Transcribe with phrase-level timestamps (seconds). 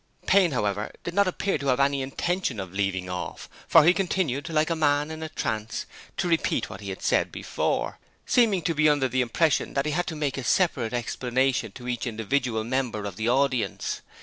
[0.25, 4.49] Payne, however, did not appear to have any intention of leaving off, for he continued,
[4.49, 5.85] like a man in a trance,
[6.17, 9.91] to repeat what he had said before, seeming to be under the impression that he
[9.91, 14.01] had to make a separate explanation to each individual member of the audience.